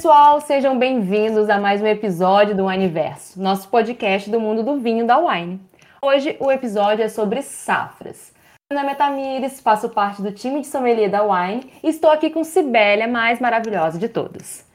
pessoal, 0.00 0.40
sejam 0.40 0.78
bem-vindos 0.78 1.50
a 1.50 1.58
mais 1.58 1.82
um 1.82 1.86
episódio 1.86 2.56
do 2.56 2.64
Universo, 2.64 3.40
nosso 3.40 3.68
podcast 3.68 4.30
do 4.30 4.40
mundo 4.40 4.62
do 4.62 4.78
vinho 4.78 5.06
da 5.06 5.18
wine. 5.18 5.60
Hoje 6.00 6.36
o 6.40 6.50
episódio 6.50 7.04
é 7.04 7.08
sobre 7.08 7.42
safras. 7.42 8.32
Meu 8.70 8.80
nome 8.80 8.92
é 8.92 8.94
Tamires, 8.94 9.60
faço 9.60 9.88
parte 9.88 10.22
do 10.22 10.32
time 10.32 10.62
de 10.62 10.68
sommelier 10.68 11.10
da 11.10 11.22
wine 11.22 11.70
e 11.82 11.88
estou 11.88 12.10
aqui 12.10 12.30
com 12.30 12.42
Cibele, 12.42 13.02
a 13.02 13.08
mais 13.08 13.40
maravilhosa 13.40 13.98
de 13.98 14.08
todas. 14.08 14.69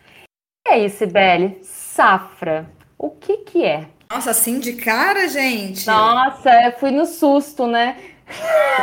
E 0.67 0.71
aí, 0.71 0.89
Cibele, 0.89 1.59
safra, 1.61 2.67
o 2.97 3.11
que 3.11 3.37
que 3.37 3.63
é? 3.63 3.87
Nossa, 4.09 4.31
assim 4.31 4.59
de 4.59 4.73
cara, 4.73 5.27
gente? 5.27 5.85
Nossa, 5.85 6.49
eu 6.63 6.71
fui 6.79 6.89
no 6.89 7.05
susto, 7.05 7.67
né? 7.67 7.95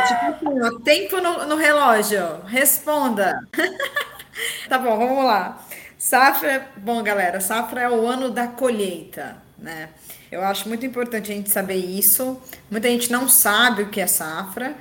Tipo, 0.07 0.63
assim, 0.63 0.79
tempo 0.79 1.19
no, 1.19 1.45
no 1.45 1.55
relógio, 1.57 2.39
responda. 2.45 3.37
tá 4.69 4.79
bom, 4.79 4.97
vamos 4.97 5.25
lá. 5.25 5.61
Safra, 5.97 6.69
bom, 6.77 7.03
galera, 7.03 7.41
safra 7.41 7.81
é 7.81 7.89
o 7.89 8.07
ano 8.07 8.29
da 8.29 8.47
colheita, 8.47 9.35
né? 9.57 9.89
Eu 10.31 10.41
acho 10.41 10.69
muito 10.69 10.85
importante 10.85 11.31
a 11.31 11.35
gente 11.35 11.51
saber 11.51 11.75
isso. 11.75 12.41
Muita 12.71 12.87
gente 12.87 13.11
não 13.11 13.27
sabe 13.27 13.83
o 13.83 13.89
que 13.89 13.99
é 13.99 14.07
safra. 14.07 14.73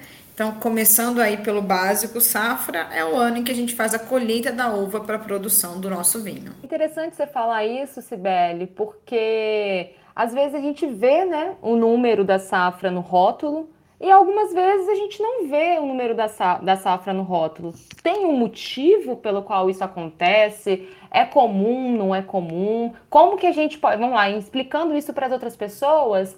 Então, 0.43 0.55
começando 0.59 1.21
aí 1.21 1.37
pelo 1.37 1.63
básico, 1.63 2.21
safra 2.21 2.89
é 2.93 3.05
o 3.05 3.15
ano 3.15 3.37
em 3.37 3.45
que 3.45 3.53
a 3.53 3.55
gente 3.55 3.77
faz 3.77 3.95
a 3.95 3.99
colheita 4.01 4.51
da 4.51 4.75
uva 4.75 4.99
para 4.99 5.15
a 5.15 5.19
produção 5.21 5.81
do 5.81 5.89
nosso 5.89 6.21
vinho. 6.21 6.53
Interessante 6.65 7.15
você 7.15 7.29
falar 7.29 7.65
isso, 7.65 8.03
Sibeli, 8.03 8.67
porque 8.67 9.93
às 10.17 10.35
vezes 10.35 10.57
a 10.57 10.59
gente 10.59 10.85
vê, 10.85 11.25
né, 11.25 11.55
o 11.63 11.77
número 11.77 12.25
da 12.25 12.41
safra 12.41 12.91
no 12.91 12.99
rótulo, 12.99 13.71
e 14.01 14.11
algumas 14.11 14.53
vezes 14.53 14.89
a 14.89 14.97
gente 14.97 15.23
não 15.23 15.47
vê 15.47 15.79
o 15.79 15.87
número 15.87 16.13
da, 16.13 16.27
da 16.61 16.77
safra 16.77 17.13
no 17.13 17.23
rótulo. 17.23 17.73
Tem 18.03 18.27
um 18.27 18.37
motivo 18.37 19.15
pelo 19.15 19.43
qual 19.43 19.71
isso 19.71 19.85
acontece? 19.85 20.89
É 21.09 21.25
comum, 21.25 21.97
não 21.97 22.13
é 22.13 22.21
comum? 22.21 22.93
Como 23.09 23.37
que 23.37 23.47
a 23.47 23.53
gente 23.53 23.79
pode. 23.79 24.01
Vamos 24.01 24.17
lá, 24.17 24.29
explicando 24.29 24.93
isso 24.97 25.13
para 25.13 25.27
as 25.27 25.33
outras 25.33 25.55
pessoas, 25.55 26.37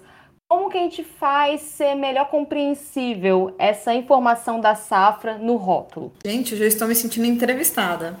como 0.55 0.69
que 0.69 0.77
a 0.77 0.81
gente 0.81 1.03
faz 1.03 1.59
ser 1.59 1.95
melhor 1.95 2.29
compreensível 2.29 3.53
essa 3.59 3.93
informação 3.93 4.61
da 4.61 4.73
safra 4.73 5.37
no 5.37 5.57
rótulo? 5.57 6.13
Gente, 6.25 6.53
eu 6.53 6.59
já 6.59 6.65
estou 6.65 6.87
me 6.87 6.95
sentindo 6.95 7.25
entrevistada. 7.25 8.17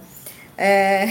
É, 0.57 1.07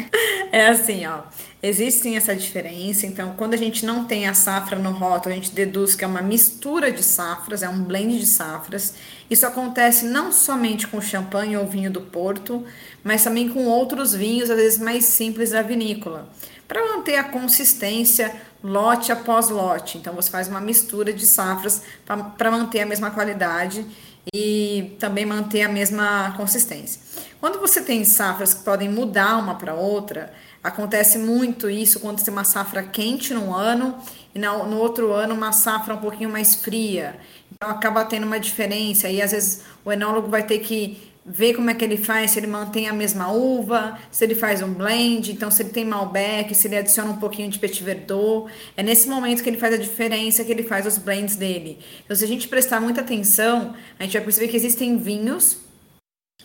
é 0.50 0.68
assim, 0.68 1.04
ó. 1.04 1.24
Existe 1.62 2.00
sim 2.00 2.16
essa 2.16 2.34
diferença. 2.34 3.06
Então, 3.06 3.34
quando 3.36 3.52
a 3.52 3.56
gente 3.58 3.84
não 3.84 4.06
tem 4.06 4.26
a 4.26 4.32
safra 4.32 4.78
no 4.78 4.92
rótulo, 4.92 5.34
a 5.34 5.36
gente 5.36 5.52
deduz 5.52 5.94
que 5.94 6.04
é 6.04 6.06
uma 6.06 6.22
mistura 6.22 6.90
de 6.90 7.02
safras, 7.02 7.62
é 7.62 7.68
um 7.68 7.84
blend 7.84 8.18
de 8.18 8.26
safras. 8.26 8.94
Isso 9.28 9.46
acontece 9.46 10.06
não 10.06 10.32
somente 10.32 10.86
com 10.86 11.02
champanhe 11.02 11.54
ou 11.54 11.66
vinho 11.66 11.90
do 11.90 12.00
Porto, 12.00 12.64
mas 13.04 13.22
também 13.22 13.46
com 13.50 13.66
outros 13.66 14.14
vinhos, 14.14 14.48
às 14.48 14.56
vezes 14.56 14.78
mais 14.78 15.04
simples 15.04 15.50
da 15.50 15.60
vinícola, 15.60 16.28
para 16.72 16.96
manter 16.96 17.16
a 17.16 17.24
consistência 17.24 18.34
lote 18.64 19.12
após 19.12 19.50
lote. 19.50 19.98
Então, 19.98 20.14
você 20.14 20.30
faz 20.30 20.48
uma 20.48 20.60
mistura 20.60 21.12
de 21.12 21.26
safras 21.26 21.82
para 22.06 22.50
manter 22.50 22.80
a 22.80 22.86
mesma 22.86 23.10
qualidade 23.10 23.86
e 24.32 24.96
também 24.98 25.26
manter 25.26 25.60
a 25.62 25.68
mesma 25.68 26.32
consistência. 26.34 26.98
Quando 27.38 27.60
você 27.60 27.82
tem 27.82 28.02
safras 28.06 28.54
que 28.54 28.64
podem 28.64 28.88
mudar 28.88 29.36
uma 29.36 29.56
para 29.56 29.74
outra, 29.74 30.32
Acontece 30.62 31.18
muito 31.18 31.68
isso 31.68 31.98
quando 31.98 32.22
tem 32.22 32.32
uma 32.32 32.44
safra 32.44 32.84
quente 32.84 33.34
num 33.34 33.52
ano 33.52 33.98
e 34.32 34.38
no 34.38 34.78
outro 34.78 35.12
ano 35.12 35.34
uma 35.34 35.50
safra 35.50 35.94
um 35.94 35.98
pouquinho 35.98 36.30
mais 36.30 36.54
fria. 36.54 37.16
Então 37.50 37.68
acaba 37.68 38.04
tendo 38.04 38.24
uma 38.24 38.38
diferença 38.38 39.08
e 39.08 39.20
às 39.20 39.32
vezes 39.32 39.64
o 39.84 39.90
enólogo 39.90 40.28
vai 40.28 40.44
ter 40.44 40.60
que 40.60 41.11
ver 41.24 41.54
como 41.54 41.70
é 41.70 41.74
que 41.74 41.84
ele 41.84 41.96
faz, 41.96 42.32
se 42.32 42.38
ele 42.38 42.48
mantém 42.48 42.88
a 42.88 42.92
mesma 42.92 43.30
uva, 43.32 43.96
se 44.10 44.24
ele 44.24 44.34
faz 44.34 44.60
um 44.60 44.72
blend, 44.72 45.30
então 45.30 45.50
se 45.50 45.62
ele 45.62 45.70
tem 45.70 45.84
Malbec, 45.84 46.54
se 46.54 46.66
ele 46.66 46.76
adiciona 46.76 47.10
um 47.10 47.16
pouquinho 47.16 47.48
de 47.48 47.58
Petit 47.58 47.82
Verdot. 47.82 48.52
É 48.76 48.82
nesse 48.82 49.08
momento 49.08 49.42
que 49.42 49.48
ele 49.48 49.58
faz 49.58 49.74
a 49.74 49.78
diferença, 49.78 50.44
que 50.44 50.50
ele 50.50 50.64
faz 50.64 50.86
os 50.86 50.98
blends 50.98 51.36
dele. 51.36 51.78
Então 52.04 52.16
se 52.16 52.24
a 52.24 52.28
gente 52.28 52.48
prestar 52.48 52.80
muita 52.80 53.00
atenção, 53.02 53.74
a 53.98 54.02
gente 54.02 54.12
vai 54.12 54.22
perceber 54.22 54.48
que 54.48 54.56
existem 54.56 54.98
vinhos 54.98 55.58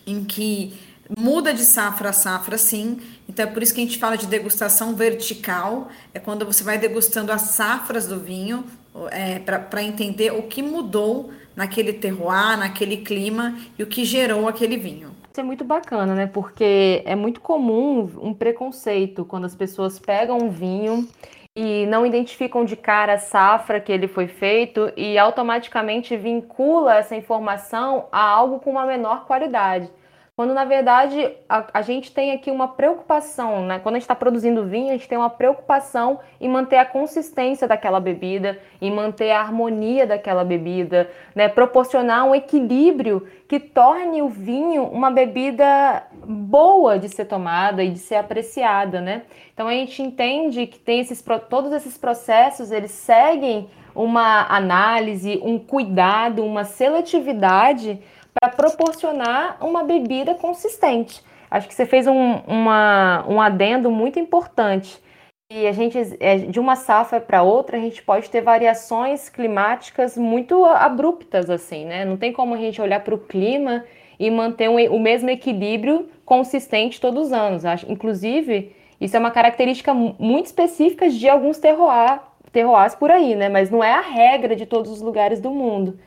em 0.05 0.23
que 0.23 0.73
muda 1.17 1.53
de 1.53 1.63
safra 1.63 2.09
a 2.09 2.13
safra, 2.13 2.57
sim. 2.57 2.99
Então 3.27 3.45
é 3.45 3.49
por 3.49 3.63
isso 3.63 3.73
que 3.73 3.81
a 3.81 3.83
gente 3.83 3.97
fala 3.97 4.15
de 4.15 4.27
degustação 4.27 4.95
vertical, 4.95 5.89
é 6.13 6.19
quando 6.19 6.45
você 6.45 6.63
vai 6.63 6.77
degustando 6.77 7.31
as 7.31 7.41
safras 7.41 8.07
do 8.07 8.19
vinho 8.19 8.63
é, 9.12 9.40
para 9.40 9.84
entender 9.84 10.31
o 10.31 10.44
que 10.44 10.62
mudou 10.62 11.31
naquele 11.56 11.94
terroir, 11.94 12.58
naquele 12.58 12.97
clima 12.97 13.58
e 13.78 13.84
o 13.84 13.88
que 13.88 14.06
gerou 14.06 14.47
aquele 14.47 14.78
vinho. 14.78 15.12
Isso 15.31 15.41
é 15.41 15.44
muito 15.44 15.63
bacana, 15.63 16.16
né? 16.16 16.25
Porque 16.25 17.03
é 17.06 17.16
muito 17.16 17.41
comum 17.41 18.09
um 18.22 18.34
preconceito 18.34 19.24
quando 19.25 19.46
as 19.46 19.56
pessoas 19.56 20.00
pegam 20.00 20.38
um 20.38 20.50
vinho 20.50 21.07
e 21.56 21.88
não 21.88 22.06
identificam 22.06 22.63
de 22.63 22.75
cara 22.75 23.13
a 23.13 23.18
safra 23.18 23.80
que 23.80 23.91
ele 23.91 24.07
foi 24.07 24.28
feito 24.28 24.91
e 24.96 25.18
automaticamente 25.18 26.16
vincula 26.16 26.96
essa 26.96 27.16
informação 27.16 28.06
a 28.12 28.22
algo 28.22 28.59
com 28.59 28.72
uma 28.72 28.86
menor 28.86 29.25
qualidade. 29.25 29.90
Quando 30.38 30.53
na 30.53 30.66
verdade 30.66 31.31
a, 31.50 31.66
a 31.74 31.81
gente 31.81 32.12
tem 32.12 32.31
aqui 32.31 32.52
uma 32.52 32.68
preocupação, 32.68 33.66
né? 33.66 33.80
Quando 33.80 33.96
a 33.96 33.98
gente 33.98 34.03
está 34.03 34.14
produzindo 34.14 34.68
vinho, 34.68 34.90
a 34.90 34.92
gente 34.92 35.08
tem 35.08 35.18
uma 35.18 35.31
preocupação 35.31 36.20
em 36.40 36.48
manter 36.48 36.78
a 36.78 36.86
consistência 36.86 37.68
daquela 37.68 38.00
bebida, 38.00 38.59
em 38.80 38.92
manter 38.92 39.31
a 39.31 39.42
harmonia 39.42 40.06
daquela 40.06 40.44
bebida, 40.44 41.09
né? 41.34 41.50
Proporcionar 41.50 42.24
um 42.24 42.36
equilíbrio 42.36 43.28
que 43.50 43.59
torne 43.59 44.22
o 44.22 44.30
vinho 44.30 44.84
uma 44.84 45.09
bebida 45.09 46.03
boa 46.24 47.00
de 47.00 47.09
ser 47.09 47.25
tomada 47.25 47.84
e 47.84 47.90
de 47.90 47.98
ser 47.98 48.18
apreciada, 48.18 49.02
né? 49.02 49.24
Então 49.56 49.68
a 49.68 49.72
gente 49.72 50.04
entende 50.04 50.68
que 50.68 50.78
tem 50.78 51.00
esses 51.00 51.19
todos 51.50 51.72
esses 51.72 51.98
processos, 51.98 52.72
eles 52.72 52.92
seguem 52.92 53.68
uma 53.96 54.46
análise, 54.56 55.42
um 55.44 55.58
cuidado, 55.58 56.46
uma 56.46 56.64
seletividade 56.64 58.00
para 58.40 58.50
proporcionar 58.50 59.58
uma 59.66 59.84
bebida 59.84 60.36
consistente. 60.36 61.24
Acho 61.50 61.68
que 61.68 61.74
você 61.74 61.86
fez 61.86 62.08
um, 62.08 62.36
uma, 62.48 63.25
um 63.28 63.42
adendo 63.42 63.90
muito 63.90 64.20
importante. 64.20 65.02
E 65.50 65.66
a 65.66 65.72
gente, 65.72 65.98
é, 66.20 66.36
de 66.38 66.59
uma 66.59 66.75
safra 66.75 67.22
para 67.22 67.42
outra, 67.42 67.78
a 67.78 67.80
gente 67.80 68.03
pode 68.03 68.30
ter 68.30 68.42
variações 68.42 69.30
climáticas 69.30 70.18
muito 70.18 70.66
abruptas, 70.66 71.50
assim, 71.50 71.86
né? 71.86 72.03
Não 72.03 72.18
tem 72.18 72.34
como 72.34 72.53
a 72.53 72.58
gente 72.58 72.81
olhar 72.81 73.00
para 73.00 73.16
o 73.16 73.18
clima 73.18 73.86
e 74.20 74.30
manter 74.30 74.69
um, 74.69 74.75
o 74.94 75.00
mesmo 75.00 75.30
equilíbrio 75.30 76.09
consistente 76.25 77.00
todos 77.00 77.28
os 77.28 77.34
anos. 77.34 77.64
Acho, 77.64 77.90
inclusive, 77.90 78.75
isso 79.00 79.16
é 79.16 79.19
uma 79.19 79.31
característica 79.31 79.94
muito 79.94 80.48
específica 80.48 81.09
de 81.09 81.30
alguns 81.30 81.59
terroir, 81.59 82.19
terroirs 82.52 82.96
por 82.96 83.09
aí, 83.09 83.34
né? 83.34 83.48
Mas 83.48 83.69
não 83.72 83.81
é 83.81 83.94
a 83.94 84.02
regra 84.02 84.54
de 84.54 84.66
todos 84.66 84.92
os 84.92 85.02
lugares 85.02 85.40
do 85.40 85.50
mundo. 85.50 85.98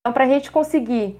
Então, 0.00 0.12
para 0.12 0.24
a 0.24 0.28
gente 0.28 0.50
conseguir 0.50 1.16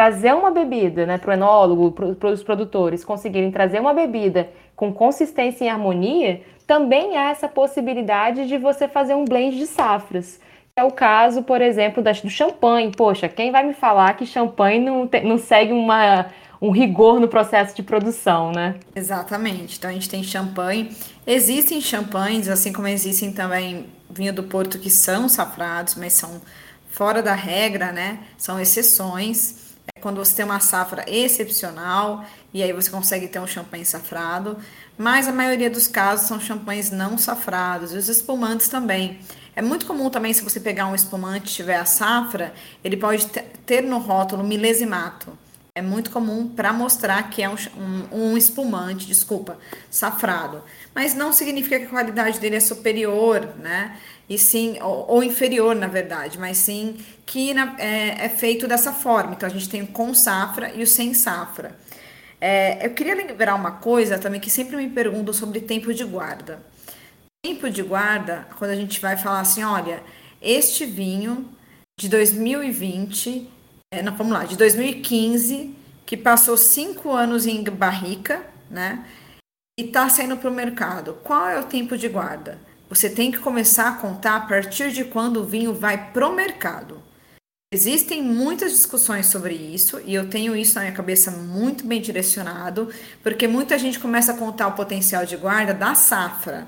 trazer 0.00 0.34
uma 0.34 0.50
bebida, 0.50 1.04
né, 1.04 1.18
para 1.18 1.32
o 1.32 1.34
enólogo, 1.34 1.92
para 2.14 2.30
os 2.30 2.42
produtores 2.42 3.04
conseguirem 3.04 3.50
trazer 3.50 3.80
uma 3.80 3.92
bebida 3.92 4.48
com 4.74 4.90
consistência 4.94 5.66
e 5.66 5.68
harmonia, 5.68 6.40
também 6.66 7.18
há 7.18 7.28
essa 7.28 7.46
possibilidade 7.46 8.48
de 8.48 8.56
você 8.56 8.88
fazer 8.88 9.14
um 9.14 9.26
blend 9.26 9.58
de 9.58 9.66
safras. 9.66 10.40
É 10.74 10.82
o 10.82 10.90
caso, 10.90 11.42
por 11.42 11.60
exemplo, 11.60 12.02
do 12.02 12.30
champanhe. 12.30 12.90
Poxa, 12.96 13.28
quem 13.28 13.52
vai 13.52 13.62
me 13.62 13.74
falar 13.74 14.14
que 14.14 14.24
champanhe 14.24 14.80
não, 14.80 15.06
te, 15.06 15.20
não 15.20 15.36
segue 15.36 15.70
uma, 15.70 16.28
um 16.62 16.70
rigor 16.70 17.20
no 17.20 17.28
processo 17.28 17.76
de 17.76 17.82
produção, 17.82 18.52
né? 18.52 18.76
Exatamente. 18.96 19.76
Então 19.76 19.90
a 19.90 19.92
gente 19.92 20.08
tem 20.08 20.22
champanhe. 20.22 20.96
Existem 21.26 21.78
champanhes, 21.78 22.48
assim 22.48 22.72
como 22.72 22.88
existem 22.88 23.32
também 23.32 23.84
vinho 24.08 24.32
do 24.32 24.44
Porto 24.44 24.78
que 24.78 24.88
são 24.88 25.28
safrados, 25.28 25.94
mas 25.94 26.14
são 26.14 26.40
fora 26.88 27.22
da 27.22 27.34
regra, 27.34 27.92
né? 27.92 28.20
São 28.38 28.58
exceções 28.58 29.68
quando 30.00 30.16
você 30.16 30.36
tem 30.36 30.44
uma 30.44 30.60
safra 30.60 31.04
excepcional 31.06 32.24
e 32.52 32.62
aí 32.62 32.72
você 32.72 32.90
consegue 32.90 33.28
ter 33.28 33.38
um 33.38 33.46
champanhe 33.46 33.84
safrado, 33.84 34.56
mas 34.96 35.28
a 35.28 35.32
maioria 35.32 35.70
dos 35.70 35.86
casos 35.86 36.26
são 36.26 36.40
champanhes 36.40 36.90
não 36.90 37.16
safrados 37.16 37.92
e 37.92 37.96
os 37.96 38.08
espumantes 38.08 38.68
também. 38.68 39.20
É 39.54 39.62
muito 39.62 39.86
comum 39.86 40.08
também 40.10 40.32
se 40.32 40.42
você 40.42 40.60
pegar 40.60 40.86
um 40.86 40.94
espumante 40.94 41.50
e 41.50 41.56
tiver 41.56 41.76
a 41.76 41.84
safra, 41.84 42.54
ele 42.82 42.96
pode 42.96 43.26
ter 43.66 43.82
no 43.82 43.98
rótulo 43.98 44.44
milesimato. 44.44 45.36
É 45.74 45.82
muito 45.82 46.10
comum 46.10 46.48
para 46.48 46.72
mostrar 46.72 47.30
que 47.30 47.42
é 47.42 47.48
um, 47.48 47.54
um, 47.76 48.32
um, 48.32 48.36
espumante, 48.36 49.06
desculpa, 49.06 49.56
safrado. 49.88 50.62
Mas 50.94 51.14
não 51.14 51.32
significa 51.32 51.78
que 51.78 51.86
a 51.86 51.88
qualidade 51.88 52.40
dele 52.40 52.56
é 52.56 52.60
superior, 52.60 53.54
né? 53.56 53.96
E 54.30 54.38
sim, 54.38 54.78
ou, 54.80 55.06
ou 55.08 55.24
inferior 55.24 55.74
na 55.74 55.88
verdade, 55.88 56.38
mas 56.38 56.56
sim 56.58 56.96
que 57.26 57.52
na, 57.52 57.74
é, 57.78 58.26
é, 58.26 58.28
feito 58.28 58.68
dessa 58.68 58.92
forma. 58.92 59.32
Então 59.32 59.48
a 59.48 59.52
gente 59.52 59.68
tem 59.68 59.82
o 59.82 59.88
com 59.88 60.14
safra 60.14 60.72
e 60.72 60.84
o 60.84 60.86
sem 60.86 61.12
safra. 61.12 61.76
É, 62.40 62.86
eu 62.86 62.94
queria 62.94 63.14
lembrar 63.16 63.56
uma 63.56 63.72
coisa 63.72 64.20
também 64.20 64.40
que 64.40 64.48
sempre 64.48 64.76
me 64.76 64.88
perguntam 64.88 65.34
sobre 65.34 65.60
tempo 65.60 65.92
de 65.92 66.04
guarda. 66.04 66.62
tempo 67.44 67.68
de 67.68 67.82
guarda, 67.82 68.46
quando 68.56 68.70
a 68.70 68.76
gente 68.76 69.00
vai 69.00 69.16
falar 69.16 69.40
assim, 69.40 69.64
olha, 69.64 70.02
este 70.40 70.86
vinho 70.86 71.48
de 71.98 72.08
2020, 72.08 73.50
é, 73.92 74.02
não, 74.02 74.16
vamos 74.16 74.32
lá, 74.32 74.44
de 74.44 74.56
2015, 74.56 75.74
que 76.06 76.16
passou 76.16 76.56
cinco 76.56 77.10
anos 77.10 77.46
em 77.46 77.64
barrica, 77.64 78.46
né? 78.70 79.04
E 79.78 79.84
está 79.84 80.08
saindo 80.08 80.36
para 80.36 80.50
o 80.50 80.54
mercado. 80.54 81.14
Qual 81.24 81.48
é 81.48 81.58
o 81.58 81.64
tempo 81.64 81.96
de 81.96 82.08
guarda? 82.08 82.69
Você 82.90 83.08
tem 83.08 83.30
que 83.30 83.38
começar 83.38 83.88
a 83.88 83.92
contar 83.92 84.34
a 84.34 84.40
partir 84.40 84.90
de 84.90 85.04
quando 85.04 85.36
o 85.36 85.44
vinho 85.44 85.72
vai 85.72 86.10
para 86.10 86.28
o 86.28 86.34
mercado. 86.34 87.00
Existem 87.72 88.20
muitas 88.20 88.72
discussões 88.72 89.26
sobre 89.26 89.54
isso 89.54 90.00
e 90.04 90.12
eu 90.12 90.28
tenho 90.28 90.56
isso 90.56 90.74
na 90.74 90.80
minha 90.80 90.92
cabeça 90.92 91.30
muito 91.30 91.86
bem 91.86 92.00
direcionado, 92.00 92.88
porque 93.22 93.46
muita 93.46 93.78
gente 93.78 94.00
começa 94.00 94.32
a 94.32 94.36
contar 94.36 94.66
o 94.66 94.72
potencial 94.72 95.24
de 95.24 95.36
guarda 95.36 95.72
da 95.72 95.94
safra. 95.94 96.66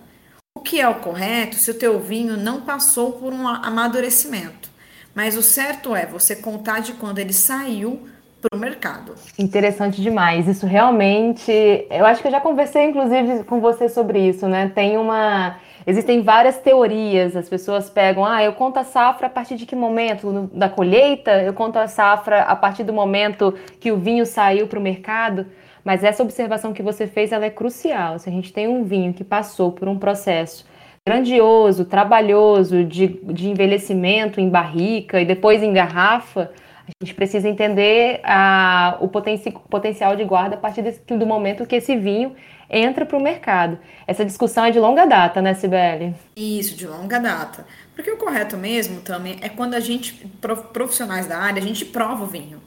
O 0.56 0.60
que 0.60 0.80
é 0.80 0.88
o 0.88 1.00
correto 1.00 1.56
se 1.56 1.72
o 1.72 1.74
teu 1.74 1.98
vinho 1.98 2.36
não 2.36 2.60
passou 2.60 3.14
por 3.14 3.32
um 3.32 3.48
amadurecimento. 3.48 4.70
Mas 5.12 5.36
o 5.36 5.42
certo 5.42 5.92
é 5.92 6.06
você 6.06 6.36
contar 6.36 6.82
de 6.82 6.92
quando 6.92 7.18
ele 7.18 7.32
saiu 7.32 8.06
para 8.40 8.56
o 8.56 8.60
mercado. 8.60 9.16
Interessante 9.36 10.00
demais. 10.00 10.46
Isso 10.46 10.66
realmente. 10.66 11.50
Eu 11.90 12.06
acho 12.06 12.22
que 12.22 12.28
eu 12.28 12.32
já 12.32 12.40
conversei, 12.40 12.84
inclusive, 12.84 13.42
com 13.42 13.60
você 13.60 13.88
sobre 13.88 14.20
isso, 14.20 14.46
né? 14.46 14.70
Tem 14.72 14.96
uma 14.96 15.56
Existem 15.86 16.22
várias 16.22 16.58
teorias. 16.58 17.36
As 17.36 17.48
pessoas 17.48 17.90
pegam, 17.90 18.24
ah, 18.24 18.42
eu 18.42 18.52
conto 18.52 18.78
a 18.78 18.84
safra 18.84 19.26
a 19.26 19.30
partir 19.30 19.56
de 19.56 19.66
que 19.66 19.74
momento? 19.74 20.50
Da 20.52 20.68
colheita? 20.68 21.42
Eu 21.42 21.52
conto 21.52 21.78
a 21.78 21.88
safra 21.88 22.42
a 22.42 22.56
partir 22.56 22.84
do 22.84 22.92
momento 22.92 23.54
que 23.80 23.90
o 23.90 23.96
vinho 23.96 24.24
saiu 24.24 24.66
para 24.66 24.78
o 24.78 24.82
mercado? 24.82 25.46
Mas 25.84 26.04
essa 26.04 26.22
observação 26.22 26.72
que 26.72 26.82
você 26.82 27.06
fez, 27.06 27.32
ela 27.32 27.44
é 27.44 27.50
crucial. 27.50 28.18
Se 28.18 28.28
a 28.28 28.32
gente 28.32 28.52
tem 28.52 28.68
um 28.68 28.84
vinho 28.84 29.12
que 29.12 29.24
passou 29.24 29.72
por 29.72 29.88
um 29.88 29.98
processo 29.98 30.64
grandioso, 31.04 31.84
trabalhoso, 31.84 32.84
de, 32.84 33.08
de 33.08 33.50
envelhecimento 33.50 34.40
em 34.40 34.48
barrica 34.48 35.20
e 35.20 35.24
depois 35.24 35.60
em 35.60 35.72
garrafa, 35.72 36.52
a 36.86 37.04
gente 37.04 37.14
precisa 37.14 37.48
entender 37.48 38.20
a, 38.22 38.96
o 39.00 39.08
poten 39.08 39.36
potencial 39.68 40.14
de 40.14 40.24
guarda 40.24 40.54
a 40.54 40.58
partir 40.58 40.82
desse, 40.82 41.00
do 41.00 41.26
momento 41.26 41.66
que 41.66 41.76
esse 41.76 41.96
vinho 41.96 42.34
entra 42.72 43.04
para 43.04 43.18
o 43.18 43.22
mercado. 43.22 43.78
Essa 44.06 44.24
discussão 44.24 44.64
é 44.64 44.70
de 44.70 44.80
longa 44.80 45.04
data, 45.04 45.42
né, 45.42 45.54
Sibeli? 45.54 46.14
Isso, 46.34 46.74
de 46.74 46.86
longa 46.86 47.20
data. 47.20 47.66
Porque 47.94 48.10
o 48.10 48.16
correto 48.16 48.56
mesmo 48.56 49.00
também 49.02 49.38
é 49.42 49.48
quando 49.48 49.74
a 49.74 49.80
gente, 49.80 50.26
profissionais 50.72 51.26
da 51.26 51.38
área, 51.38 51.62
a 51.62 51.66
gente 51.66 51.84
prova 51.84 52.24
o 52.24 52.26
vinho. 52.26 52.62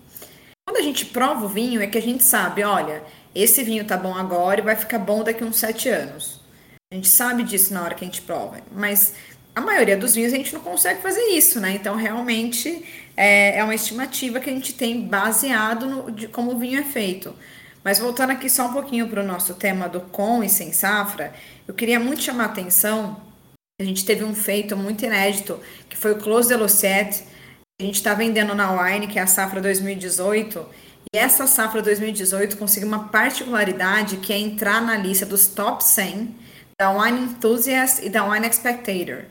Quando 0.68 0.78
a 0.78 0.84
gente 0.84 1.06
prova 1.08 1.46
o 1.46 1.50
vinho, 1.50 1.82
é 1.82 1.88
que 1.88 1.98
a 1.98 2.02
gente 2.02 2.24
sabe, 2.24 2.64
olha, 2.64 3.04
esse 3.34 3.64
vinho 3.64 3.86
tá 3.86 3.98
bom 3.98 4.16
agora 4.16 4.62
e 4.62 4.64
vai 4.64 4.76
ficar 4.76 5.00
bom 5.00 5.24
daqui 5.24 5.44
uns 5.44 5.58
sete 5.58 5.90
anos. 5.90 6.42
A 6.92 6.96
gente 6.96 7.10
sabe 7.10 7.44
disso 7.44 7.74
na 7.74 7.84
hora 7.84 7.96
que 7.96 8.04
a 8.04 8.08
gente 8.08 8.22
prova. 8.22 8.58
Mas 8.72 9.16
a 9.56 9.62
maioria 9.62 9.98
dos 9.98 10.14
vinhos 10.16 10.34
a 10.34 10.38
gente 10.38 10.54
não 10.54 10.62
consegue 10.62 11.02
fazer 11.02 11.22
isso, 11.30 11.60
né? 11.60 11.72
Então, 11.72 11.96
realmente, 11.96 12.84
é, 13.16 13.58
é 13.58 13.64
uma 13.64 13.74
estimativa 13.74 14.40
que 14.40 14.50
a 14.50 14.54
gente 14.54 14.74
tem 14.74 15.02
baseado 15.02 15.86
no, 15.86 16.12
de 16.12 16.28
como 16.28 16.54
o 16.54 16.60
vinho 16.60 16.80
é 16.80 16.84
feito. 16.84 17.34
Mas 17.86 18.00
voltando 18.00 18.32
aqui 18.32 18.50
só 18.50 18.66
um 18.66 18.74
pouquinho 18.74 19.08
para 19.08 19.22
o 19.22 19.26
nosso 19.26 19.54
tema 19.54 19.88
do 19.88 20.02
com 20.02 20.44
e 20.44 20.50
sem 20.50 20.74
safra, 20.74 21.32
eu 21.68 21.74
queria 21.76 22.00
muito 22.00 22.24
chamar 22.24 22.46
a 22.46 22.48
atenção. 22.48 23.22
A 23.80 23.84
gente 23.84 24.04
teve 24.04 24.24
um 24.24 24.34
feito 24.34 24.76
muito 24.76 25.06
inédito, 25.06 25.60
que 25.88 25.96
foi 25.96 26.14
o 26.14 26.18
Close 26.18 26.48
de 26.48 26.56
Lociet. 26.56 27.24
A 27.80 27.84
gente 27.84 27.96
está 27.96 28.16
vendendo 28.16 28.56
na 28.56 28.72
Wine, 28.72 29.06
que 29.06 29.20
é 29.20 29.22
a 29.22 29.28
safra 29.28 29.62
2018. 29.62 30.66
E 31.14 31.18
essa 31.18 31.46
safra 31.46 31.80
2018 31.80 32.58
conseguiu 32.58 32.88
uma 32.88 33.10
particularidade 33.10 34.18
que 34.18 34.34
é 34.34 34.38
entrar 34.40 34.82
na 34.82 34.98
lista 34.98 35.24
dos 35.24 35.46
top 35.46 35.84
100 35.84 36.36
da 36.82 36.90
Wine 36.92 37.20
Enthusiast 37.20 38.04
e 38.04 38.10
da 38.10 38.28
Wine 38.28 38.52
Spectator. 38.52 39.26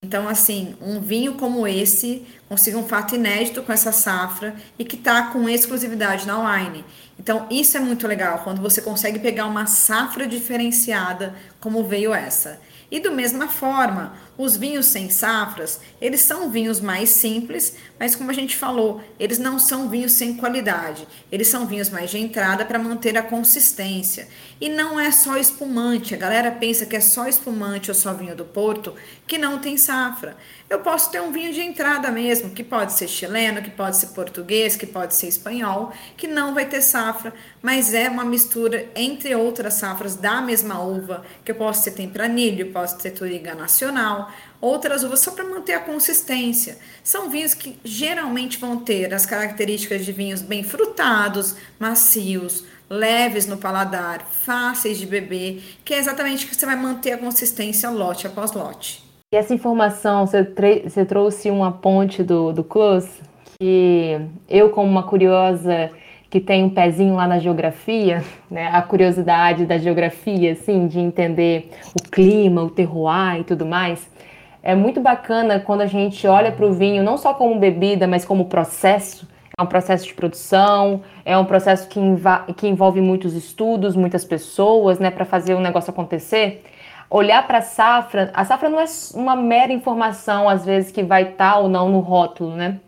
Então, 0.00 0.28
assim, 0.28 0.76
um 0.80 1.00
vinho 1.00 1.34
como 1.34 1.66
esse 1.66 2.24
conseguiu 2.48 2.78
um 2.78 2.86
fato 2.86 3.16
inédito 3.16 3.64
com 3.64 3.72
essa 3.72 3.90
safra 3.90 4.54
e 4.78 4.84
que 4.84 4.94
está 4.94 5.24
com 5.32 5.48
exclusividade 5.48 6.24
na 6.24 6.38
wine. 6.38 6.84
Então, 7.18 7.48
isso 7.50 7.76
é 7.76 7.80
muito 7.80 8.06
legal, 8.06 8.42
quando 8.44 8.62
você 8.62 8.80
consegue 8.80 9.18
pegar 9.18 9.46
uma 9.46 9.66
safra 9.66 10.24
diferenciada, 10.24 11.34
como 11.58 11.82
veio 11.82 12.14
essa. 12.14 12.60
E 12.92 13.00
do 13.00 13.10
mesma 13.10 13.48
forma, 13.48 14.14
os 14.38 14.56
vinhos 14.56 14.86
sem 14.86 15.10
safras, 15.10 15.80
eles 16.00 16.20
são 16.20 16.48
vinhos 16.48 16.80
mais 16.80 17.10
simples, 17.10 17.76
mas 17.98 18.14
como 18.14 18.30
a 18.30 18.34
gente 18.34 18.56
falou, 18.56 19.02
eles 19.18 19.36
não 19.36 19.58
são 19.58 19.88
vinhos 19.88 20.12
sem 20.12 20.36
qualidade. 20.36 21.08
Eles 21.30 21.48
são 21.48 21.66
vinhos 21.66 21.90
mais 21.90 22.08
de 22.08 22.18
entrada 22.18 22.64
para 22.64 22.78
manter 22.78 23.18
a 23.18 23.22
consistência. 23.22 24.28
E 24.60 24.68
não 24.68 24.98
é 24.98 25.10
só 25.10 25.36
espumante. 25.36 26.14
A 26.14 26.18
galera 26.18 26.52
pensa 26.52 26.86
que 26.86 26.94
é 26.94 27.00
só 27.00 27.26
espumante 27.26 27.90
ou 27.90 27.94
só 27.96 28.14
vinho 28.14 28.36
do 28.36 28.44
Porto 28.44 28.94
que 29.26 29.36
não 29.36 29.58
tem 29.58 29.76
safra. 29.76 30.36
Eu 30.70 30.80
posso 30.80 31.10
ter 31.10 31.20
um 31.20 31.32
vinho 31.32 31.52
de 31.52 31.60
entrada 31.60 32.10
mesmo, 32.10 32.50
que 32.50 32.62
pode 32.62 32.92
ser 32.92 33.08
chileno, 33.08 33.62
que 33.62 33.70
pode 33.70 33.96
ser 33.96 34.08
português, 34.08 34.76
que 34.76 34.86
pode 34.86 35.14
ser 35.14 35.26
espanhol, 35.26 35.92
que 36.16 36.26
não 36.26 36.54
vai 36.54 36.66
ter 36.66 36.82
safra, 36.82 37.32
mas 37.62 37.94
é 37.94 38.08
uma 38.08 38.24
mistura 38.24 38.86
entre 38.94 39.34
outras 39.34 39.74
safras 39.74 40.14
da 40.14 40.42
mesma 40.42 40.82
uva, 40.82 41.24
que 41.42 41.52
eu 41.52 41.56
posso 41.56 41.84
ter 41.84 41.92
tempranilho, 41.92 42.70
posso 42.70 42.98
ter 42.98 43.12
turiga 43.12 43.54
nacional, 43.54 44.27
outras 44.60 45.02
uvas 45.02 45.20
só 45.20 45.30
para 45.30 45.44
manter 45.44 45.74
a 45.74 45.80
consistência. 45.80 46.78
São 47.02 47.30
vinhos 47.30 47.54
que 47.54 47.78
geralmente 47.84 48.58
vão 48.58 48.78
ter 48.78 49.12
as 49.14 49.26
características 49.26 50.04
de 50.04 50.12
vinhos 50.12 50.42
bem 50.42 50.62
frutados, 50.62 51.56
macios, 51.78 52.64
leves 52.90 53.46
no 53.46 53.56
paladar, 53.56 54.26
fáceis 54.30 54.98
de 54.98 55.06
beber, 55.06 55.62
que 55.84 55.94
é 55.94 55.98
exatamente 55.98 56.46
que 56.46 56.54
você 56.54 56.66
vai 56.66 56.76
manter 56.76 57.12
a 57.12 57.18
consistência 57.18 57.90
lote 57.90 58.26
após 58.26 58.52
lote. 58.52 59.04
E 59.32 59.36
essa 59.36 59.52
informação, 59.52 60.26
você, 60.26 60.42
você 60.84 61.04
trouxe 61.04 61.50
uma 61.50 61.70
ponte 61.70 62.22
do, 62.22 62.52
do 62.52 62.64
Close, 62.64 63.10
que 63.60 64.18
eu, 64.48 64.70
como 64.70 64.90
uma 64.90 65.02
curiosa 65.02 65.90
que 66.30 66.40
tem 66.40 66.64
um 66.64 66.70
pezinho 66.70 67.14
lá 67.14 67.26
na 67.26 67.38
geografia, 67.38 68.22
né, 68.50 68.68
a 68.72 68.82
curiosidade 68.82 69.64
da 69.64 69.78
geografia, 69.78 70.52
assim, 70.52 70.86
de 70.86 70.98
entender 71.00 71.70
o 71.98 72.02
clima, 72.10 72.62
o 72.62 72.70
terroir 72.70 73.40
e 73.40 73.44
tudo 73.44 73.64
mais, 73.64 74.08
é 74.62 74.74
muito 74.74 75.00
bacana 75.00 75.58
quando 75.58 75.80
a 75.80 75.86
gente 75.86 76.26
olha 76.26 76.52
para 76.52 76.66
o 76.66 76.72
vinho 76.72 77.02
não 77.02 77.16
só 77.16 77.32
como 77.32 77.58
bebida, 77.58 78.06
mas 78.06 78.24
como 78.24 78.46
processo. 78.46 79.26
É 79.58 79.62
um 79.62 79.66
processo 79.66 80.06
de 80.06 80.14
produção, 80.14 81.02
é 81.24 81.36
um 81.36 81.44
processo 81.44 81.88
que, 81.88 81.98
que 82.56 82.68
envolve 82.68 83.00
muitos 83.00 83.34
estudos, 83.34 83.96
muitas 83.96 84.24
pessoas, 84.24 85.00
né, 85.00 85.10
para 85.10 85.24
fazer 85.24 85.54
o 85.54 85.60
negócio 85.60 85.90
acontecer 85.90 86.62
olhar 87.10 87.46
para 87.46 87.58
a 87.58 87.62
safra, 87.62 88.30
a 88.34 88.44
safra 88.44 88.68
não 88.68 88.78
é 88.78 88.84
uma 89.14 89.34
mera 89.34 89.72
informação, 89.72 90.48
às 90.48 90.64
vezes, 90.64 90.92
que 90.92 91.02
vai 91.02 91.22
estar 91.22 91.54
tá 91.54 91.58
ou 91.58 91.68
não 91.68 91.88
no 91.88 92.00
rótulo, 92.00 92.54
né? 92.54 92.80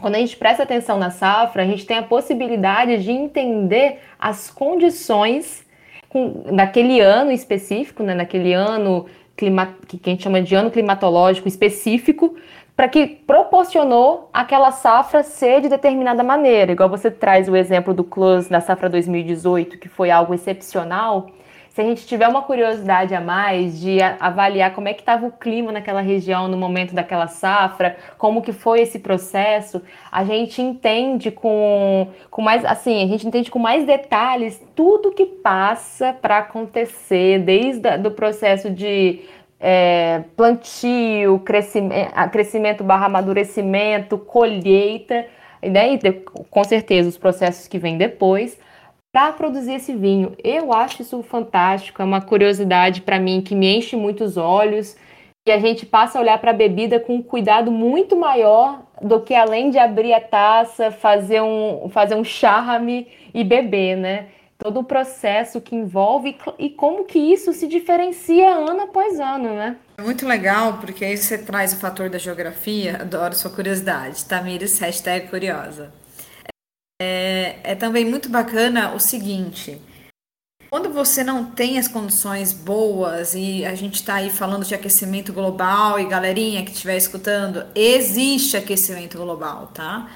Quando 0.00 0.14
a 0.14 0.18
gente 0.18 0.36
presta 0.36 0.62
atenção 0.62 0.96
na 0.96 1.10
safra, 1.10 1.62
a 1.62 1.66
gente 1.66 1.84
tem 1.84 1.98
a 1.98 2.02
possibilidade 2.02 3.02
de 3.02 3.10
entender 3.10 3.98
as 4.18 4.48
condições 4.48 5.66
com, 6.08 6.44
naquele 6.52 7.00
ano 7.00 7.32
específico, 7.32 8.02
né? 8.02 8.14
naquele 8.14 8.52
ano 8.52 9.06
clima, 9.36 9.74
que 9.86 10.00
a 10.04 10.10
gente 10.10 10.22
chama 10.22 10.40
de 10.40 10.54
ano 10.54 10.70
climatológico 10.70 11.48
específico, 11.48 12.36
para 12.76 12.88
que 12.88 13.06
proporcionou 13.06 14.30
aquela 14.32 14.70
safra 14.70 15.24
ser 15.24 15.62
de 15.62 15.68
determinada 15.68 16.22
maneira. 16.22 16.70
Igual 16.70 16.88
você 16.88 17.10
traz 17.10 17.48
o 17.48 17.56
exemplo 17.56 17.92
do 17.92 18.04
close 18.04 18.48
da 18.48 18.60
safra 18.60 18.88
2018, 18.88 19.78
que 19.78 19.88
foi 19.88 20.12
algo 20.12 20.32
excepcional 20.32 21.28
se 21.78 21.82
a 21.82 21.84
gente 21.84 22.08
tiver 22.08 22.26
uma 22.26 22.42
curiosidade 22.42 23.14
a 23.14 23.20
mais 23.20 23.80
de 23.80 24.02
avaliar 24.18 24.74
como 24.74 24.88
é 24.88 24.92
que 24.92 25.00
estava 25.00 25.24
o 25.24 25.30
clima 25.30 25.70
naquela 25.70 26.00
região 26.00 26.48
no 26.48 26.56
momento 26.56 26.92
daquela 26.92 27.28
safra, 27.28 27.96
como 28.18 28.42
que 28.42 28.52
foi 28.52 28.80
esse 28.80 28.98
processo, 28.98 29.80
a 30.10 30.24
gente 30.24 30.60
entende 30.60 31.30
com, 31.30 32.08
com 32.32 32.42
mais 32.42 32.64
assim, 32.64 33.04
a 33.04 33.06
gente 33.06 33.28
entende 33.28 33.48
com 33.48 33.60
mais 33.60 33.86
detalhes 33.86 34.60
tudo 34.74 35.12
que 35.12 35.24
passa 35.24 36.12
para 36.12 36.38
acontecer, 36.38 37.38
desde 37.44 37.88
o 38.04 38.10
processo 38.10 38.70
de 38.70 39.20
é, 39.60 40.24
plantio, 40.36 41.38
crescimento, 41.44 42.12
crescimento 42.32 42.82
barra 42.82 43.06
amadurecimento, 43.06 44.18
colheita, 44.18 45.26
né? 45.62 45.94
e 45.94 46.12
com 46.50 46.64
certeza 46.64 47.08
os 47.08 47.16
processos 47.16 47.68
que 47.68 47.78
vêm 47.78 47.96
depois, 47.96 48.58
para 49.18 49.32
produzir 49.32 49.72
esse 49.72 49.96
vinho. 49.96 50.36
Eu 50.44 50.72
acho 50.72 51.02
isso 51.02 51.20
fantástico, 51.24 52.00
é 52.00 52.04
uma 52.04 52.20
curiosidade 52.20 53.02
para 53.02 53.18
mim 53.18 53.40
que 53.40 53.52
me 53.52 53.66
enche 53.66 53.96
muitos 53.96 54.36
olhos 54.36 54.96
e 55.44 55.50
a 55.50 55.58
gente 55.58 55.84
passa 55.84 56.16
a 56.16 56.22
olhar 56.22 56.38
para 56.38 56.52
a 56.52 56.54
bebida 56.54 57.00
com 57.00 57.16
um 57.16 57.22
cuidado 57.22 57.68
muito 57.72 58.14
maior 58.14 58.80
do 59.02 59.20
que 59.20 59.34
além 59.34 59.70
de 59.70 59.78
abrir 59.78 60.14
a 60.14 60.20
taça, 60.20 60.92
fazer 60.92 61.42
um, 61.42 61.88
fazer 61.90 62.14
um 62.14 62.22
charme 62.22 63.08
e 63.34 63.42
beber, 63.42 63.96
né? 63.96 64.26
Todo 64.56 64.78
o 64.78 64.84
processo 64.84 65.60
que 65.60 65.74
envolve 65.74 66.36
e 66.56 66.70
como 66.70 67.04
que 67.04 67.18
isso 67.18 67.52
se 67.52 67.66
diferencia 67.66 68.48
ano 68.54 68.82
após 68.82 69.18
ano, 69.18 69.48
né? 69.52 69.78
É 69.96 70.02
muito 70.02 70.28
legal, 70.28 70.74
porque 70.74 71.04
aí 71.04 71.16
você 71.16 71.36
traz 71.36 71.72
o 71.72 71.80
fator 71.80 72.08
da 72.08 72.18
geografia, 72.18 72.98
adoro 73.00 73.34
sua 73.34 73.50
curiosidade, 73.50 74.24
Tamires, 74.26 74.78
hashtag 74.78 75.26
curiosa. 75.26 75.92
É, 77.00 77.60
é 77.62 77.74
também 77.74 78.04
muito 78.04 78.28
bacana 78.28 78.94
o 78.94 78.98
seguinte: 78.98 79.80
Quando 80.70 80.92
você 80.92 81.22
não 81.22 81.44
tem 81.44 81.78
as 81.78 81.86
condições 81.86 82.52
boas 82.52 83.34
e 83.34 83.64
a 83.64 83.74
gente 83.74 83.96
está 83.96 84.14
aí 84.14 84.30
falando 84.30 84.64
de 84.64 84.74
aquecimento 84.74 85.32
global 85.32 85.98
e 86.00 86.06
galerinha 86.06 86.64
que 86.64 86.72
estiver 86.72 86.96
escutando, 86.96 87.64
existe 87.74 88.56
aquecimento 88.56 89.16
global, 89.16 89.68
tá? 89.68 90.10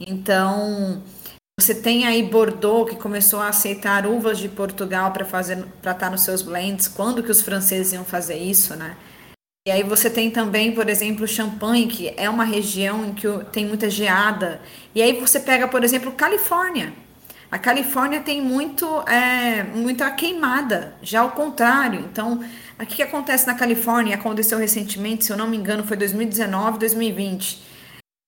Então, 0.00 1.02
você 1.60 1.74
tem 1.74 2.06
aí 2.06 2.22
Bordeaux 2.22 2.90
que 2.90 2.96
começou 2.96 3.40
a 3.40 3.48
aceitar 3.48 4.06
uvas 4.06 4.38
de 4.38 4.48
Portugal 4.48 5.12
para 5.12 5.24
fazer 5.24 5.56
para 5.82 5.92
estar 5.92 6.06
tá 6.06 6.10
nos 6.10 6.22
seus 6.22 6.42
blends. 6.42 6.88
Quando 6.88 7.22
que 7.22 7.30
os 7.30 7.42
franceses 7.42 7.92
iam 7.92 8.04
fazer 8.04 8.36
isso, 8.36 8.74
né? 8.74 8.96
E 9.64 9.70
aí 9.70 9.84
você 9.84 10.10
tem 10.10 10.28
também, 10.28 10.74
por 10.74 10.88
exemplo, 10.88 11.26
Champagne, 11.26 11.86
que 11.86 12.12
é 12.16 12.28
uma 12.28 12.42
região 12.42 13.04
em 13.06 13.14
que 13.14 13.28
tem 13.52 13.64
muita 13.64 13.88
geada. 13.88 14.60
E 14.92 15.00
aí 15.00 15.12
você 15.20 15.38
pega, 15.38 15.68
por 15.68 15.84
exemplo, 15.84 16.10
Califórnia. 16.10 16.92
A 17.48 17.58
Califórnia 17.60 18.20
tem 18.22 18.42
muito, 18.42 18.84
é, 19.08 19.62
muita 19.62 20.10
queimada, 20.10 20.96
já 21.00 21.20
ao 21.20 21.30
contrário. 21.30 22.00
Então, 22.00 22.44
o 22.80 22.86
que 22.86 23.02
acontece 23.04 23.46
na 23.46 23.54
Califórnia? 23.54 24.16
Aconteceu 24.16 24.58
recentemente, 24.58 25.24
se 25.24 25.32
eu 25.32 25.36
não 25.36 25.46
me 25.46 25.56
engano, 25.56 25.84
foi 25.84 25.96
2019, 25.96 26.78
2020. 26.80 27.62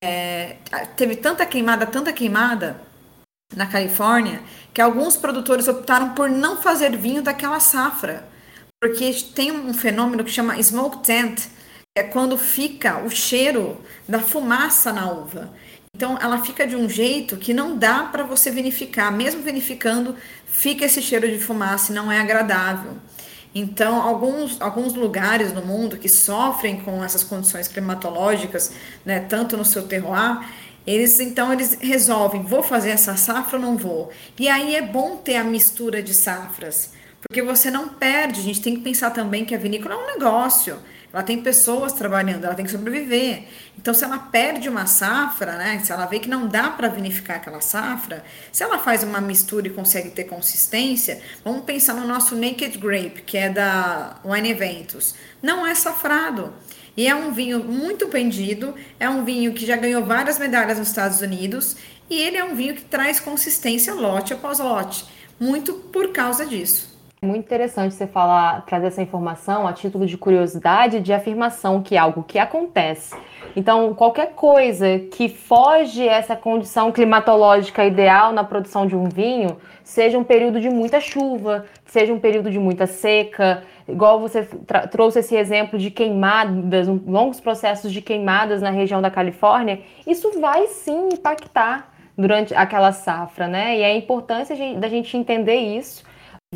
É, 0.04 0.58
teve 0.96 1.16
tanta 1.16 1.44
queimada, 1.44 1.84
tanta 1.84 2.12
queimada 2.12 2.80
na 3.56 3.66
Califórnia, 3.66 4.40
que 4.72 4.80
alguns 4.80 5.16
produtores 5.16 5.66
optaram 5.66 6.14
por 6.14 6.30
não 6.30 6.58
fazer 6.58 6.96
vinho 6.96 7.22
daquela 7.22 7.58
safra 7.58 8.32
porque 8.84 9.14
tem 9.34 9.50
um 9.50 9.72
fenômeno 9.72 10.22
que 10.22 10.30
chama 10.30 10.62
smoke 10.62 10.98
tent, 10.98 11.36
que 11.94 12.00
é 12.00 12.02
quando 12.02 12.36
fica 12.36 12.98
o 12.98 13.08
cheiro 13.08 13.80
da 14.06 14.20
fumaça 14.20 14.92
na 14.92 15.10
uva. 15.10 15.54
Então 15.96 16.18
ela 16.20 16.44
fica 16.44 16.66
de 16.66 16.76
um 16.76 16.86
jeito 16.86 17.38
que 17.38 17.54
não 17.54 17.78
dá 17.78 18.02
para 18.02 18.24
você 18.24 18.50
vinificar, 18.50 19.10
mesmo 19.10 19.40
vinificando, 19.40 20.14
fica 20.44 20.84
esse 20.84 21.00
cheiro 21.00 21.26
de 21.26 21.38
fumaça 21.38 21.92
e 21.92 21.94
não 21.94 22.12
é 22.12 22.20
agradável. 22.20 22.98
Então, 23.54 24.02
alguns, 24.02 24.60
alguns 24.60 24.92
lugares 24.92 25.50
no 25.50 25.64
mundo 25.64 25.96
que 25.96 26.08
sofrem 26.08 26.78
com 26.82 27.02
essas 27.02 27.24
condições 27.24 27.66
climatológicas, 27.66 28.70
né, 29.02 29.20
tanto 29.20 29.56
no 29.56 29.64
seu 29.64 29.84
terroir, 29.88 30.46
eles 30.86 31.18
então 31.20 31.50
eles 31.50 31.78
resolvem, 31.80 32.42
vou 32.42 32.62
fazer 32.62 32.90
essa 32.90 33.16
safra 33.16 33.56
ou 33.58 33.64
não 33.64 33.78
vou. 33.78 34.10
E 34.38 34.46
aí 34.46 34.76
é 34.76 34.82
bom 34.82 35.16
ter 35.16 35.36
a 35.36 35.44
mistura 35.44 36.02
de 36.02 36.12
safras. 36.12 36.92
Porque 37.34 37.42
você 37.42 37.68
não 37.68 37.88
perde, 37.88 38.38
a 38.38 38.42
gente 38.44 38.62
tem 38.62 38.76
que 38.76 38.80
pensar 38.80 39.10
também 39.10 39.44
que 39.44 39.56
a 39.56 39.58
vinícola 39.58 39.96
é 39.96 39.98
um 39.98 40.06
negócio. 40.06 40.78
Ela 41.12 41.20
tem 41.20 41.42
pessoas 41.42 41.92
trabalhando, 41.92 42.44
ela 42.44 42.54
tem 42.54 42.64
que 42.64 42.70
sobreviver. 42.70 43.46
Então, 43.76 43.92
se 43.92 44.04
ela 44.04 44.18
perde 44.18 44.68
uma 44.68 44.86
safra, 44.86 45.56
né? 45.56 45.80
Se 45.82 45.90
ela 45.90 46.06
vê 46.06 46.20
que 46.20 46.28
não 46.28 46.46
dá 46.46 46.70
para 46.70 46.86
vinificar 46.86 47.38
aquela 47.38 47.60
safra, 47.60 48.24
se 48.52 48.62
ela 48.62 48.78
faz 48.78 49.02
uma 49.02 49.20
mistura 49.20 49.66
e 49.66 49.70
consegue 49.70 50.10
ter 50.10 50.24
consistência, 50.24 51.20
vamos 51.44 51.64
pensar 51.64 51.94
no 51.94 52.06
nosso 52.06 52.36
Naked 52.36 52.78
Grape, 52.78 53.22
que 53.22 53.36
é 53.36 53.50
da 53.50 54.14
Wine 54.24 54.50
Eventos. 54.50 55.16
Não 55.42 55.66
é 55.66 55.74
safrado. 55.74 56.52
E 56.96 57.08
é 57.08 57.16
um 57.16 57.32
vinho 57.32 57.64
muito 57.64 58.06
vendido, 58.06 58.76
é 59.00 59.10
um 59.10 59.24
vinho 59.24 59.52
que 59.52 59.66
já 59.66 59.74
ganhou 59.74 60.04
várias 60.04 60.38
medalhas 60.38 60.78
nos 60.78 60.86
Estados 60.86 61.20
Unidos, 61.20 61.74
e 62.08 62.14
ele 62.14 62.36
é 62.36 62.44
um 62.44 62.54
vinho 62.54 62.76
que 62.76 62.84
traz 62.84 63.18
consistência 63.18 63.92
lote 63.92 64.32
após 64.32 64.60
lote, 64.60 65.04
muito 65.40 65.72
por 65.72 66.12
causa 66.12 66.46
disso. 66.46 66.93
Muito 67.24 67.46
interessante 67.46 67.94
você 67.94 68.06
falar, 68.06 68.66
trazer 68.66 68.88
essa 68.88 69.00
informação 69.00 69.66
a 69.66 69.72
título 69.72 70.04
de 70.04 70.18
curiosidade 70.18 71.00
de 71.00 71.12
afirmação 71.12 71.82
que 71.82 71.96
é 71.96 71.98
algo 71.98 72.22
que 72.22 72.38
acontece. 72.38 73.16
Então, 73.56 73.94
qualquer 73.94 74.32
coisa 74.34 74.98
que 75.10 75.28
foge 75.28 76.06
essa 76.06 76.36
condição 76.36 76.92
climatológica 76.92 77.84
ideal 77.84 78.32
na 78.32 78.44
produção 78.44 78.86
de 78.86 78.94
um 78.94 79.08
vinho, 79.08 79.56
seja 79.82 80.18
um 80.18 80.24
período 80.24 80.60
de 80.60 80.68
muita 80.68 81.00
chuva, 81.00 81.64
seja 81.86 82.12
um 82.12 82.18
período 82.18 82.50
de 82.50 82.58
muita 82.58 82.86
seca, 82.86 83.62
igual 83.88 84.20
você 84.20 84.46
trouxe 84.90 85.20
esse 85.20 85.34
exemplo 85.34 85.78
de 85.78 85.90
queimadas, 85.90 86.88
um, 86.88 87.00
longos 87.06 87.40
processos 87.40 87.92
de 87.92 88.02
queimadas 88.02 88.60
na 88.60 88.70
região 88.70 89.00
da 89.00 89.10
Califórnia, 89.10 89.80
isso 90.06 90.40
vai 90.40 90.66
sim 90.66 91.08
impactar 91.12 91.92
durante 92.18 92.54
aquela 92.54 92.92
safra, 92.92 93.48
né? 93.48 93.78
E 93.78 93.82
é 93.82 93.86
a 93.86 93.96
importância 93.96 94.54
da 94.76 94.88
gente 94.88 95.16
entender 95.16 95.56
isso 95.56 96.04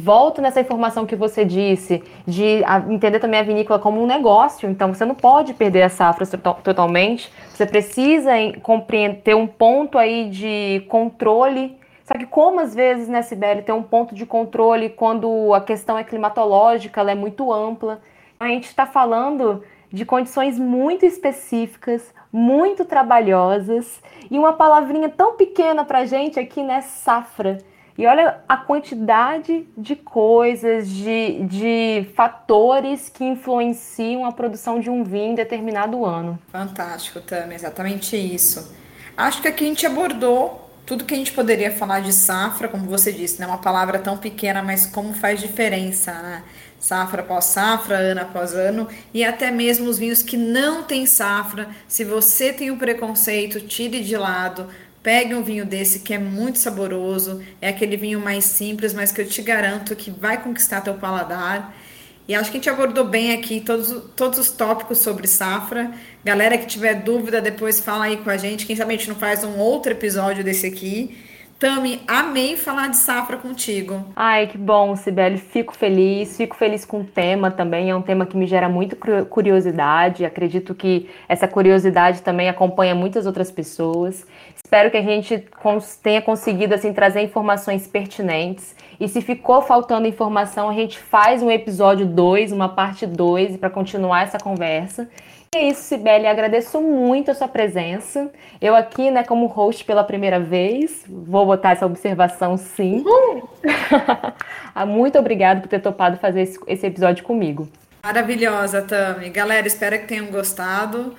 Volto 0.01 0.41
nessa 0.41 0.61
informação 0.61 1.05
que 1.05 1.17
você 1.17 1.45
disse, 1.45 2.05
de 2.25 2.63
entender 2.89 3.19
também 3.19 3.41
a 3.41 3.43
vinícola 3.43 3.81
como 3.81 4.01
um 4.01 4.07
negócio. 4.07 4.71
Então, 4.71 4.95
você 4.95 5.05
não 5.05 5.15
pode 5.17 5.55
perder 5.55 5.83
a 5.83 5.89
safra 5.89 6.25
totalmente. 6.63 7.33
Você 7.49 7.67
precisa 7.67 8.31
ter 9.25 9.35
um 9.35 9.49
ponto 9.49 9.99
aí 9.99 10.31
de 10.31 10.87
controle. 10.89 11.77
Só 12.05 12.15
que 12.15 12.27
como 12.27 12.61
às 12.61 12.77
vezes, 12.77 13.09
né, 13.09 13.23
Sibeli, 13.23 13.63
ter 13.63 13.73
um 13.73 13.83
ponto 13.83 14.15
de 14.15 14.25
controle 14.25 14.89
quando 14.89 15.53
a 15.53 15.61
questão 15.61 15.99
é 15.99 16.05
climatológica, 16.05 17.01
ela 17.01 17.11
é 17.11 17.17
muito 17.17 17.53
ampla. 17.53 18.01
A 18.39 18.47
gente 18.47 18.67
está 18.67 18.87
falando 18.87 19.65
de 19.93 20.05
condições 20.05 20.61
muito 20.61 21.05
específicas, 21.05 22.15
muito 22.33 22.85
trabalhosas, 22.85 24.01
e 24.31 24.39
uma 24.39 24.53
palavrinha 24.53 25.09
tão 25.09 25.35
pequena 25.35 25.85
para 25.85 26.05
gente 26.05 26.39
aqui, 26.39 26.63
né, 26.63 26.83
safra. 26.83 27.59
E 27.99 28.07
olha 28.07 28.39
a 28.49 28.57
quantidade 28.57 29.67
de 29.77 29.97
coisas, 29.97 30.89
de, 30.89 31.45
de 31.47 32.07
fatores 32.15 33.09
que 33.09 33.25
influenciam 33.25 34.25
a 34.25 34.31
produção 34.31 34.79
de 34.79 34.89
um 34.89 35.03
vinho 35.03 35.33
em 35.33 35.35
determinado 35.35 36.05
ano. 36.05 36.39
Fantástico, 36.53 37.21
Tami, 37.21 37.57
exatamente 37.57 38.17
isso. 38.17 38.73
Acho 39.17 39.43
que 39.43 39.49
aqui 39.49 39.65
a 39.65 39.67
gente 39.67 39.85
abordou 39.85 40.71
tudo 40.87 41.05
que 41.05 41.13
a 41.13 41.17
gente 41.17 41.33
poderia 41.33 41.73
falar 41.73 41.99
de 42.01 42.13
safra, 42.13 42.69
como 42.69 42.85
você 42.85 43.13
disse, 43.13 43.41
né? 43.41 43.49
Uma 43.49 43.59
palavra 43.59 43.99
tão 43.99 44.17
pequena, 44.17 44.63
mas 44.63 44.87
como 44.87 45.13
faz 45.13 45.41
diferença, 45.41 46.13
né? 46.13 46.45
Safra 46.79 47.23
após 47.23 47.47
safra, 47.47 47.97
ano 47.97 48.21
após 48.21 48.55
ano, 48.55 48.89
e 49.13 49.25
até 49.25 49.51
mesmo 49.51 49.91
os 49.91 49.99
vinhos 49.99 50.23
que 50.23 50.37
não 50.37 50.85
têm 50.85 51.05
safra. 51.05 51.69
Se 51.89 52.05
você 52.05 52.53
tem 52.53 52.71
um 52.71 52.79
preconceito, 52.79 53.61
tire 53.61 54.05
de 54.05 54.17
lado 54.17 54.69
Pegue 55.09 55.35
um 55.35 55.43
vinho 55.43 55.65
desse 55.65 56.01
que 56.01 56.13
é 56.13 56.19
muito 56.19 56.59
saboroso, 56.59 57.43
é 57.63 57.71
aquele 57.71 57.97
vinho 57.97 58.21
mais 58.21 58.45
simples, 58.45 58.93
mas 58.93 59.11
que 59.11 59.23
eu 59.23 59.27
te 59.27 59.41
garanto 59.41 59.97
que 59.97 60.11
vai 60.11 60.43
conquistar 60.43 60.83
teu 60.83 60.93
paladar. 60.93 61.75
E 62.29 62.35
acho 62.35 62.51
que 62.51 62.59
a 62.59 62.61
gente 62.61 62.69
abordou 62.69 63.07
bem 63.07 63.33
aqui 63.33 63.59
todos, 63.59 63.91
todos 64.15 64.39
os 64.39 64.51
tópicos 64.51 64.99
sobre 64.99 65.27
safra. 65.27 65.91
Galera 66.23 66.59
que 66.59 66.67
tiver 66.67 66.93
dúvida, 66.93 67.41
depois 67.41 67.81
fala 67.81 68.05
aí 68.05 68.19
com 68.19 68.29
a 68.29 68.37
gente. 68.37 68.67
Quem 68.67 68.77
sabe 68.77 68.93
a 68.93 68.97
gente 68.99 69.09
não 69.09 69.17
faz 69.17 69.43
um 69.43 69.57
outro 69.57 69.93
episódio 69.93 70.45
desse 70.45 70.67
aqui. 70.67 71.17
Tami, 71.59 72.01
amei 72.07 72.57
falar 72.57 72.89
de 72.89 72.97
safra 72.97 73.37
contigo. 73.37 74.05
Ai, 74.15 74.47
que 74.47 74.57
bom, 74.57 74.95
Sibeli. 74.95 75.39
Fico 75.39 75.77
feliz, 75.77 76.37
fico 76.37 76.55
feliz 76.55 76.85
com 76.85 77.01
o 77.01 77.05
tema 77.05 77.51
também. 77.51 77.91
É 77.91 77.97
um 77.97 78.01
tema 78.01 78.25
que 78.25 78.37
me 78.37 78.47
gera 78.47 78.69
muita 78.69 78.95
curiosidade. 79.25 80.25
Acredito 80.25 80.73
que 80.73 81.11
essa 81.29 81.49
curiosidade 81.49 82.23
também 82.23 82.49
acompanha 82.49 82.95
muitas 82.95 83.27
outras 83.27 83.51
pessoas. 83.51 84.25
Espero 84.55 84.89
que 84.89 84.99
a 84.99 85.03
gente 85.03 85.49
tenha 86.01 86.23
conseguido 86.23 86.77
assim 86.77 86.93
trazer 86.93 87.23
informações 87.23 87.89
pertinentes. 87.89 88.77
E 89.01 89.09
se 89.09 89.21
ficou 89.21 89.61
faltando 89.61 90.07
informação, 90.07 90.69
a 90.69 90.75
gente 90.75 90.97
faz 90.97 91.43
um 91.43 91.51
episódio 91.51 92.07
2, 92.07 92.53
uma 92.53 92.69
parte 92.69 93.05
2, 93.05 93.57
para 93.57 93.69
continuar 93.69 94.23
essa 94.23 94.39
conversa. 94.39 95.09
É 95.55 95.63
isso, 95.63 95.83
Sibeli. 95.83 96.27
Agradeço 96.27 96.81
muito 96.81 97.31
a 97.31 97.35
sua 97.35 97.49
presença. 97.49 98.31
Eu 98.61 98.77
aqui, 98.77 99.11
né, 99.11 99.25
como 99.25 99.47
host 99.47 99.85
pela 99.85 100.05
primeira 100.05 100.39
vez, 100.39 101.05
vou 101.09 101.47
botar 101.47 101.73
essa 101.73 101.87
observação 101.87 102.57
sim. 102.57 103.05
Ah, 104.75 104.87
muito 104.87 105.19
obrigada 105.19 105.61
por 105.61 105.69
ter 105.69 105.81
topado 105.81 106.19
fazer 106.19 106.43
esse, 106.43 106.57
esse 106.69 106.87
episódio 106.87 107.25
comigo. 107.25 107.69
Maravilhosa, 108.01 108.83
Tami. 108.83 109.29
Galera, 109.29 109.67
espero 109.67 109.99
que 109.99 110.07
tenham 110.07 110.27
gostado. 110.27 111.15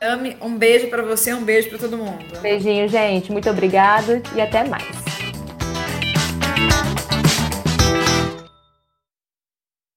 Tami, 0.00 0.36
um 0.40 0.56
beijo 0.56 0.88
para 0.88 1.02
você, 1.02 1.32
um 1.32 1.44
beijo 1.44 1.68
para 1.68 1.78
todo 1.78 1.96
mundo. 1.96 2.24
Beijinho, 2.42 2.88
gente. 2.88 3.30
Muito 3.30 3.48
obrigada 3.48 4.20
e 4.34 4.40
até 4.40 4.64
mais. 4.64 5.23